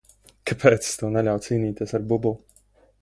Kāpēc 0.51 0.87
es 0.87 0.97
tev 1.01 1.11
neļāvu 1.17 1.45
cīnīties 1.49 1.97
ar 1.99 2.09
bubuli? 2.13 2.63